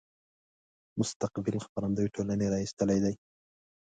مستقبل 0.99 1.55
خپرندويه 1.65 2.13
ټولنې 2.15 2.47
را 2.51 2.57
ایستلی 2.63 2.99
دی. 3.03 3.13